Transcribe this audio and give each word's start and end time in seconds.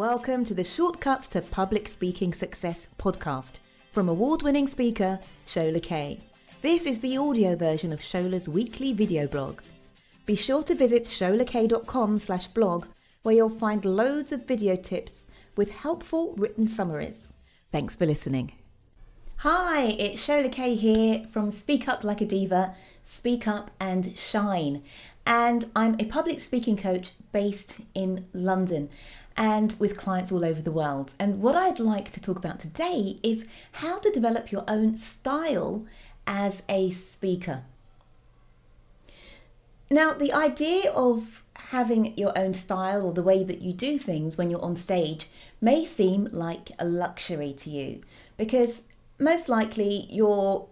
Welcome 0.00 0.44
to 0.46 0.54
the 0.54 0.64
Shortcuts 0.64 1.28
to 1.28 1.42
Public 1.42 1.86
Speaking 1.86 2.32
Success 2.32 2.88
podcast 2.98 3.58
from 3.92 4.08
award 4.08 4.40
winning 4.40 4.66
speaker 4.66 5.20
Shola 5.46 5.82
Kaye. 5.82 6.20
This 6.62 6.86
is 6.86 7.02
the 7.02 7.18
audio 7.18 7.54
version 7.54 7.92
of 7.92 8.00
Shola's 8.00 8.48
weekly 8.48 8.94
video 8.94 9.26
blog. 9.26 9.60
Be 10.24 10.36
sure 10.36 10.62
to 10.62 10.74
visit 10.74 11.04
sholakaye.com 11.04 12.18
slash 12.18 12.46
blog 12.46 12.86
where 13.24 13.34
you'll 13.34 13.50
find 13.50 13.84
loads 13.84 14.32
of 14.32 14.46
video 14.46 14.74
tips 14.74 15.24
with 15.54 15.74
helpful 15.74 16.32
written 16.38 16.66
summaries. 16.66 17.34
Thanks 17.70 17.94
for 17.94 18.06
listening. 18.06 18.52
Hi, 19.40 19.82
it's 19.82 20.26
Shola 20.26 20.50
Kaye 20.50 20.76
here 20.76 21.26
from 21.30 21.50
Speak 21.50 21.88
Up 21.88 22.04
Like 22.04 22.22
a 22.22 22.26
Diva, 22.26 22.74
Speak 23.02 23.46
Up 23.46 23.70
and 23.78 24.16
Shine. 24.18 24.82
And 25.26 25.70
I'm 25.76 25.96
a 26.00 26.06
public 26.06 26.40
speaking 26.40 26.78
coach 26.78 27.12
based 27.32 27.80
in 27.94 28.24
London 28.32 28.88
and 29.36 29.74
with 29.78 29.98
clients 29.98 30.32
all 30.32 30.44
over 30.44 30.60
the 30.60 30.72
world. 30.72 31.14
And 31.18 31.40
what 31.40 31.54
I'd 31.54 31.80
like 31.80 32.10
to 32.12 32.20
talk 32.20 32.36
about 32.36 32.60
today 32.60 33.18
is 33.22 33.46
how 33.72 33.98
to 33.98 34.10
develop 34.10 34.52
your 34.52 34.64
own 34.68 34.96
style 34.96 35.86
as 36.26 36.62
a 36.68 36.90
speaker. 36.90 37.62
Now, 39.90 40.12
the 40.14 40.32
idea 40.32 40.90
of 40.92 41.42
having 41.56 42.16
your 42.16 42.36
own 42.38 42.54
style 42.54 43.04
or 43.04 43.12
the 43.12 43.22
way 43.22 43.42
that 43.44 43.60
you 43.60 43.72
do 43.72 43.98
things 43.98 44.38
when 44.38 44.50
you're 44.50 44.62
on 44.62 44.76
stage 44.76 45.28
may 45.60 45.84
seem 45.84 46.28
like 46.32 46.70
a 46.78 46.84
luxury 46.84 47.52
to 47.52 47.70
you 47.70 48.02
because 48.36 48.84
most 49.18 49.48
likely 49.48 50.06
you're 50.08 50.66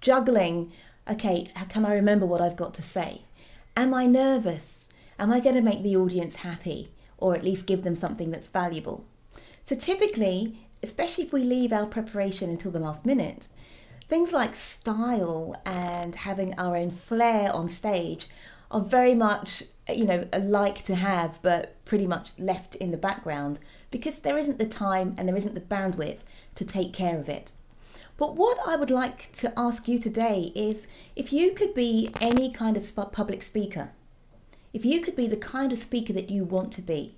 juggling 0.00 0.72
okay, 1.08 1.46
how 1.54 1.64
can 1.64 1.84
I 1.84 1.94
remember 1.94 2.26
what 2.26 2.40
I've 2.40 2.56
got 2.56 2.74
to 2.74 2.82
say? 2.82 3.22
Am 3.76 3.92
I 3.92 4.06
nervous? 4.06 4.88
Am 5.18 5.32
I 5.32 5.40
going 5.40 5.54
to 5.54 5.60
make 5.60 5.82
the 5.82 5.96
audience 5.96 6.36
happy? 6.36 6.90
Or 7.24 7.34
at 7.34 7.42
least 7.42 7.66
give 7.66 7.84
them 7.84 7.96
something 7.96 8.30
that's 8.30 8.48
valuable. 8.48 9.02
So 9.62 9.74
typically, 9.74 10.58
especially 10.82 11.24
if 11.24 11.32
we 11.32 11.42
leave 11.42 11.72
our 11.72 11.86
preparation 11.86 12.50
until 12.50 12.70
the 12.70 12.78
last 12.78 13.06
minute, 13.06 13.48
things 14.10 14.34
like 14.34 14.54
style 14.54 15.56
and 15.64 16.14
having 16.14 16.52
our 16.58 16.76
own 16.76 16.90
flair 16.90 17.50
on 17.50 17.70
stage 17.70 18.26
are 18.70 18.82
very 18.82 19.14
much, 19.14 19.62
you 19.88 20.04
know, 20.04 20.28
a 20.34 20.38
like 20.38 20.84
to 20.84 20.96
have, 20.96 21.38
but 21.40 21.82
pretty 21.86 22.06
much 22.06 22.32
left 22.36 22.74
in 22.74 22.90
the 22.90 22.98
background 22.98 23.58
because 23.90 24.18
there 24.18 24.36
isn't 24.36 24.58
the 24.58 24.66
time 24.66 25.14
and 25.16 25.26
there 25.26 25.36
isn't 25.36 25.54
the 25.54 25.62
bandwidth 25.62 26.20
to 26.56 26.66
take 26.66 26.92
care 26.92 27.18
of 27.18 27.30
it. 27.30 27.52
But 28.18 28.36
what 28.36 28.58
I 28.66 28.76
would 28.76 28.90
like 28.90 29.32
to 29.32 29.58
ask 29.58 29.88
you 29.88 29.98
today 29.98 30.52
is 30.54 30.86
if 31.16 31.32
you 31.32 31.54
could 31.54 31.72
be 31.72 32.10
any 32.20 32.50
kind 32.50 32.76
of 32.76 33.12
public 33.12 33.42
speaker, 33.42 33.92
if 34.74 34.84
you 34.84 35.00
could 35.00 35.14
be 35.14 35.28
the 35.28 35.36
kind 35.36 35.70
of 35.70 35.78
speaker 35.78 36.12
that 36.12 36.30
you 36.30 36.42
want 36.42 36.72
to 36.72 36.82
be, 36.82 37.14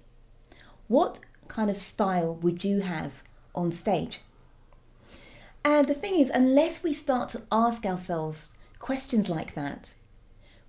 what 0.88 1.20
kind 1.48 1.70
of 1.70 1.76
style 1.76 2.34
would 2.36 2.64
you 2.64 2.80
have 2.80 3.22
on 3.54 3.72
stage? 3.72 4.20
And 5.64 5.88
the 5.88 5.94
thing 5.94 6.14
is, 6.18 6.30
unless 6.30 6.82
we 6.82 6.92
start 6.92 7.28
to 7.30 7.42
ask 7.50 7.84
ourselves 7.84 8.56
questions 8.78 9.28
like 9.28 9.54
that, 9.54 9.94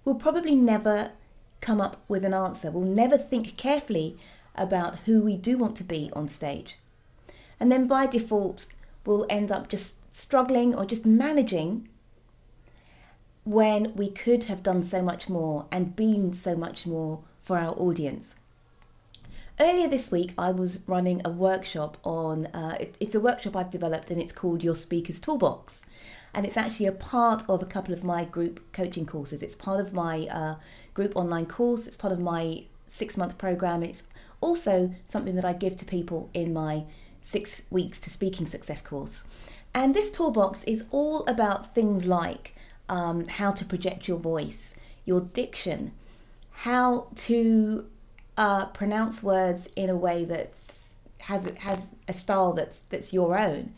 we'll 0.03 0.15
probably 0.15 0.55
never 0.55 1.11
come 1.61 1.81
up 1.81 2.03
with 2.07 2.25
an 2.25 2.33
answer. 2.33 2.71
We'll 2.71 2.83
never 2.83 3.17
think 3.17 3.57
carefully 3.57 4.17
about 4.55 4.99
who 4.99 5.21
we 5.21 5.37
do 5.37 5.57
want 5.57 5.75
to 5.77 5.83
be 5.83 6.09
on 6.13 6.27
stage. 6.27 6.77
And 7.59 7.71
then 7.71 7.87
by 7.87 8.07
default, 8.07 8.67
we'll 9.05 9.25
end 9.29 9.51
up 9.51 9.69
just 9.69 9.99
struggling 10.13 10.73
or 10.73 10.85
just 10.85 11.05
managing 11.05 11.87
when 13.43 13.95
we 13.95 14.09
could 14.09 14.45
have 14.45 14.63
done 14.63 14.83
so 14.83 15.01
much 15.01 15.29
more 15.29 15.67
and 15.71 15.95
been 15.95 16.33
so 16.33 16.55
much 16.55 16.85
more 16.85 17.19
for 17.41 17.57
our 17.57 17.73
audience. 17.75 18.35
Earlier 19.59 19.87
this 19.87 20.11
week, 20.11 20.35
I 20.37 20.51
was 20.51 20.81
running 20.85 21.19
a 21.25 21.31
workshop 21.31 21.97
on, 22.03 22.45
uh, 22.47 22.77
it, 22.79 22.95
it's 22.99 23.15
a 23.15 23.19
workshop 23.19 23.55
I've 23.55 23.71
developed 23.71 24.11
and 24.11 24.21
it's 24.21 24.31
called 24.31 24.63
Your 24.63 24.75
Speaker's 24.75 25.19
Toolbox. 25.19 25.83
And 26.31 26.45
it's 26.45 26.57
actually 26.57 26.85
a 26.85 26.91
part 26.91 27.41
of 27.49 27.63
a 27.63 27.65
couple 27.65 27.91
of 27.91 28.03
my 28.03 28.23
group 28.23 28.71
coaching 28.71 29.07
courses. 29.07 29.41
It's 29.41 29.55
part 29.55 29.79
of 29.79 29.93
my 29.93 30.27
uh, 30.27 30.55
group 30.93 31.15
online 31.15 31.47
course, 31.47 31.87
it's 31.87 31.97
part 31.97 32.13
of 32.13 32.19
my 32.19 32.65
six 32.85 33.17
month 33.17 33.39
program. 33.39 33.81
It's 33.81 34.09
also 34.41 34.93
something 35.07 35.33
that 35.35 35.45
I 35.45 35.53
give 35.53 35.75
to 35.77 35.85
people 35.85 36.29
in 36.35 36.53
my 36.53 36.83
six 37.23 37.63
weeks 37.71 37.99
to 38.01 38.11
speaking 38.11 38.45
success 38.45 38.83
course. 38.83 39.23
And 39.73 39.95
this 39.95 40.11
toolbox 40.11 40.65
is 40.65 40.85
all 40.91 41.25
about 41.25 41.73
things 41.73 42.05
like 42.05 42.53
um, 42.89 43.25
how 43.25 43.49
to 43.51 43.65
project 43.65 44.07
your 44.07 44.19
voice, 44.19 44.75
your 45.03 45.21
diction, 45.21 45.93
how 46.51 47.07
to 47.15 47.87
uh, 48.37 48.65
pronounce 48.67 49.23
words 49.23 49.67
in 49.75 49.89
a 49.89 49.95
way 49.95 50.23
that 50.25 50.53
has 51.19 51.51
has 51.57 51.95
a 52.07 52.13
style 52.13 52.53
that's 52.53 52.81
that's 52.89 53.11
your 53.11 53.37
own. 53.37 53.73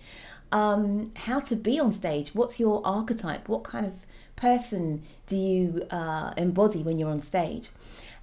Um, 0.52 1.12
how 1.16 1.40
to 1.42 1.56
be 1.56 1.80
on 1.80 1.94
stage? 1.94 2.34
What's 2.34 2.60
your 2.60 2.82
archetype? 2.86 3.48
What 3.48 3.64
kind 3.64 3.86
of 3.86 4.06
person 4.36 5.04
do 5.28 5.38
you 5.38 5.88
uh, 5.92 6.34
embody 6.38 6.82
when 6.82 6.98
you're 6.98 7.10
on 7.10 7.22
stage? 7.22 7.70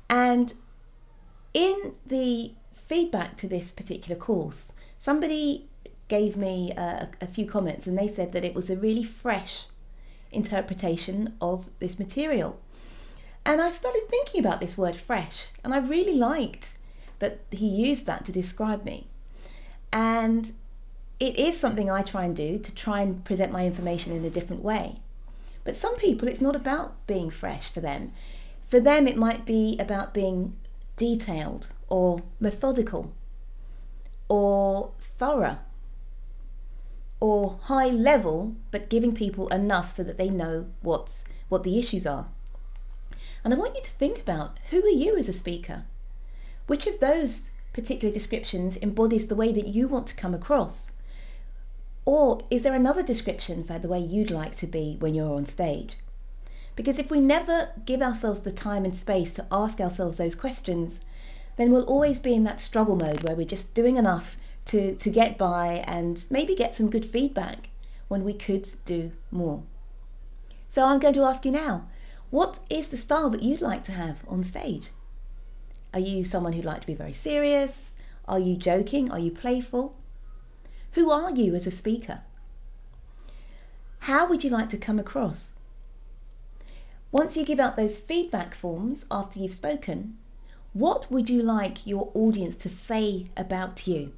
And 0.08 0.52
in 1.54 1.94
the 2.04 2.52
feedback 2.72 3.36
to 3.38 3.48
this 3.48 3.70
particular 3.70 4.16
course, 4.20 4.72
somebody 4.98 5.68
gave 6.08 6.36
me 6.36 6.72
a, 6.72 7.08
a 7.20 7.26
few 7.26 7.46
comments 7.46 7.86
and 7.86 7.98
they 7.98 8.08
said 8.08 8.32
that 8.32 8.44
it 8.44 8.54
was 8.54 8.70
a 8.70 8.76
really 8.76 9.02
fresh 9.02 9.66
interpretation 10.30 11.34
of 11.40 11.68
this 11.78 11.98
material. 11.98 12.60
And 13.46 13.62
I 13.62 13.70
started 13.70 14.02
thinking 14.08 14.40
about 14.40 14.58
this 14.58 14.76
word 14.76 14.96
fresh, 14.96 15.46
and 15.62 15.72
I 15.72 15.78
really 15.78 16.16
liked 16.16 16.76
that 17.20 17.42
he 17.52 17.68
used 17.68 18.04
that 18.06 18.24
to 18.24 18.32
describe 18.32 18.84
me. 18.84 19.06
And 19.92 20.50
it 21.20 21.36
is 21.36 21.58
something 21.58 21.88
I 21.88 22.02
try 22.02 22.24
and 22.24 22.34
do 22.34 22.58
to 22.58 22.74
try 22.74 23.02
and 23.02 23.24
present 23.24 23.52
my 23.52 23.64
information 23.64 24.12
in 24.12 24.24
a 24.24 24.30
different 24.30 24.64
way. 24.64 24.96
But 25.62 25.76
some 25.76 25.94
people, 25.94 26.26
it's 26.26 26.40
not 26.40 26.56
about 26.56 27.06
being 27.06 27.30
fresh 27.30 27.72
for 27.72 27.80
them. 27.80 28.12
For 28.68 28.80
them, 28.80 29.06
it 29.06 29.16
might 29.16 29.46
be 29.46 29.76
about 29.78 30.12
being 30.12 30.56
detailed 30.96 31.72
or 31.86 32.22
methodical 32.40 33.14
or 34.28 34.90
thorough 35.00 35.58
or 37.20 37.60
high 37.62 37.90
level, 37.90 38.56
but 38.72 38.90
giving 38.90 39.14
people 39.14 39.46
enough 39.48 39.92
so 39.92 40.02
that 40.02 40.18
they 40.18 40.30
know 40.30 40.66
what's 40.82 41.22
what 41.48 41.62
the 41.62 41.78
issues 41.78 42.08
are. 42.08 42.26
And 43.46 43.54
I 43.54 43.58
want 43.58 43.76
you 43.76 43.82
to 43.82 43.90
think 43.92 44.18
about 44.18 44.58
who 44.70 44.84
are 44.84 44.88
you 44.88 45.16
as 45.16 45.28
a 45.28 45.32
speaker? 45.32 45.84
Which 46.66 46.88
of 46.88 46.98
those 46.98 47.52
particular 47.72 48.12
descriptions 48.12 48.76
embodies 48.78 49.28
the 49.28 49.36
way 49.36 49.52
that 49.52 49.68
you 49.68 49.86
want 49.86 50.08
to 50.08 50.16
come 50.16 50.34
across? 50.34 50.90
Or 52.04 52.40
is 52.50 52.62
there 52.62 52.74
another 52.74 53.04
description 53.04 53.62
for 53.62 53.78
the 53.78 53.86
way 53.86 54.00
you'd 54.00 54.32
like 54.32 54.56
to 54.56 54.66
be 54.66 54.96
when 54.98 55.14
you're 55.14 55.36
on 55.36 55.46
stage? 55.46 55.96
Because 56.74 56.98
if 56.98 57.08
we 57.08 57.20
never 57.20 57.68
give 57.84 58.02
ourselves 58.02 58.40
the 58.40 58.50
time 58.50 58.84
and 58.84 58.96
space 58.96 59.32
to 59.34 59.46
ask 59.52 59.78
ourselves 59.78 60.18
those 60.18 60.34
questions, 60.34 61.02
then 61.56 61.70
we'll 61.70 61.84
always 61.84 62.18
be 62.18 62.34
in 62.34 62.42
that 62.42 62.58
struggle 62.58 62.96
mode 62.96 63.22
where 63.22 63.36
we're 63.36 63.46
just 63.46 63.76
doing 63.76 63.96
enough 63.96 64.36
to, 64.64 64.96
to 64.96 65.08
get 65.08 65.38
by 65.38 65.84
and 65.86 66.26
maybe 66.30 66.56
get 66.56 66.74
some 66.74 66.90
good 66.90 67.06
feedback 67.06 67.68
when 68.08 68.24
we 68.24 68.32
could 68.32 68.68
do 68.84 69.12
more. 69.30 69.62
So 70.66 70.84
I'm 70.84 70.98
going 70.98 71.14
to 71.14 71.22
ask 71.22 71.44
you 71.44 71.52
now 71.52 71.86
what 72.30 72.58
is 72.68 72.88
the 72.88 72.96
style 72.96 73.30
that 73.30 73.42
you'd 73.42 73.60
like 73.60 73.84
to 73.84 73.92
have 73.92 74.24
on 74.28 74.44
stage? 74.44 74.90
Are 75.94 76.00
you 76.00 76.24
someone 76.24 76.52
who'd 76.52 76.64
like 76.64 76.80
to 76.82 76.86
be 76.86 76.94
very 76.94 77.12
serious? 77.12 77.92
Are 78.26 78.38
you 78.38 78.56
joking? 78.56 79.10
Are 79.10 79.18
you 79.18 79.30
playful? 79.30 79.96
Who 80.92 81.10
are 81.10 81.30
you 81.30 81.54
as 81.54 81.66
a 81.66 81.70
speaker? 81.70 82.20
How 84.00 84.26
would 84.26 84.44
you 84.44 84.50
like 84.50 84.68
to 84.70 84.78
come 84.78 84.98
across? 84.98 85.54
Once 87.12 87.36
you 87.36 87.44
give 87.44 87.60
out 87.60 87.76
those 87.76 87.98
feedback 87.98 88.54
forms 88.54 89.06
after 89.10 89.38
you've 89.38 89.54
spoken, 89.54 90.18
what 90.72 91.10
would 91.10 91.30
you 91.30 91.42
like 91.42 91.86
your 91.86 92.10
audience 92.14 92.56
to 92.58 92.68
say 92.68 93.26
about 93.36 93.86
you? 93.86 94.12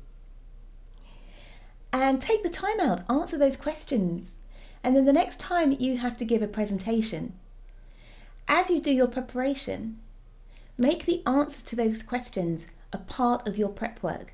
and 1.93 2.21
take 2.21 2.43
the 2.43 2.51
time 2.51 2.81
out, 2.81 3.03
answer 3.09 3.39
those 3.39 3.57
questions. 3.57 4.37
And 4.83 4.95
then 4.95 5.05
the 5.05 5.13
next 5.13 5.41
time 5.41 5.77
you 5.79 5.99
have 5.99 6.17
to 6.19 6.25
give 6.25 6.43
a 6.43 6.47
presentation, 6.47 7.35
as 8.49 8.71
you 8.71 8.81
do 8.81 8.91
your 8.91 9.07
preparation, 9.07 9.99
make 10.79 11.05
the 11.05 11.23
answer 11.27 11.65
to 11.67 11.77
those 11.77 12.03
questions 12.03 12.69
a 12.93 12.99
part 12.99 13.47
of 13.47 13.59
your 13.59 13.69
prep 13.69 14.03
work. 14.03 14.33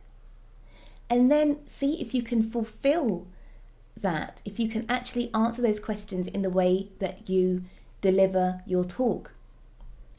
And 1.10 1.30
then 1.30 1.58
see 1.66 2.00
if 2.00 2.14
you 2.14 2.22
can 2.22 2.42
fulfill 2.42 3.26
that, 4.00 4.40
if 4.44 4.58
you 4.58 4.68
can 4.68 4.86
actually 4.88 5.32
answer 5.34 5.60
those 5.60 5.80
questions 5.80 6.28
in 6.28 6.42
the 6.42 6.50
way 6.50 6.90
that 7.00 7.28
you 7.28 7.64
deliver 8.00 8.62
your 8.66 8.84
talk. 8.84 9.32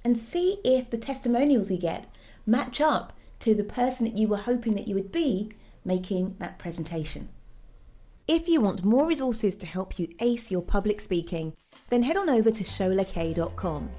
And 0.04 0.18
see 0.18 0.60
if 0.64 0.90
the 0.90 0.98
testimonials 0.98 1.72
you 1.72 1.78
get 1.78 2.08
match 2.46 2.82
up 2.82 3.14
to 3.40 3.56
the 3.56 3.64
person 3.64 4.06
that 4.06 4.18
you 4.18 4.28
were 4.28 4.38
hoping 4.38 4.76
that 4.76 4.88
you 4.88 4.96
would 4.96 5.12
be 5.12 5.52
making 5.84 6.36
that 6.40 6.60
presentation. 6.60 7.30
If 8.28 8.48
you 8.48 8.60
want 8.60 8.84
more 8.84 9.08
resources 9.08 9.56
to 9.58 9.68
help 9.68 10.00
you 10.00 10.08
ace 10.20 10.50
your 10.50 10.64
public 10.64 11.00
speaking, 11.00 11.54
then 11.96 12.04
head 12.04 12.18
on 12.18 12.30
over 12.30 12.52
to 12.52 12.64
sholakaye.com. 12.66 13.90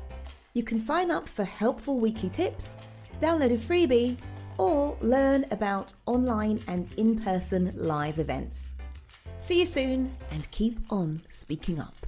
You 0.52 0.62
can 0.62 0.78
sign 0.78 1.10
up 1.10 1.26
for 1.26 1.44
helpful 1.44 1.98
weekly 1.98 2.28
tips, 2.28 2.76
download 3.22 3.54
a 3.54 3.56
freebie, 3.56 4.18
or 4.58 4.98
learn 5.00 5.46
about 5.50 5.94
online 6.04 6.62
and 6.68 6.92
in 6.98 7.18
person 7.18 7.72
live 7.74 8.18
events. 8.18 8.64
See 9.40 9.60
you 9.60 9.64
soon 9.64 10.14
and 10.30 10.50
keep 10.50 10.78
on 10.90 11.22
speaking 11.30 11.80
up. 11.80 12.05